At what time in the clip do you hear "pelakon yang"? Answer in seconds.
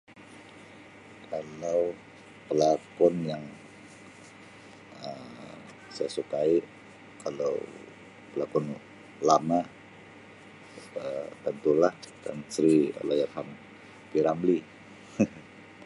2.49-3.43